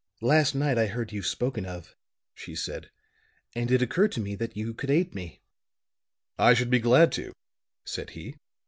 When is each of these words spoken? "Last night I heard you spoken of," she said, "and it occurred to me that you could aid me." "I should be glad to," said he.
"Last 0.23 0.55
night 0.55 0.79
I 0.79 0.87
heard 0.87 1.11
you 1.11 1.21
spoken 1.21 1.63
of," 1.63 1.95
she 2.33 2.55
said, 2.55 2.89
"and 3.53 3.69
it 3.69 3.83
occurred 3.83 4.11
to 4.13 4.19
me 4.19 4.33
that 4.33 4.57
you 4.57 4.73
could 4.73 4.89
aid 4.89 5.13
me." 5.13 5.41
"I 6.39 6.55
should 6.55 6.71
be 6.71 6.79
glad 6.79 7.11
to," 7.11 7.31
said 7.85 8.09
he. 8.09 8.37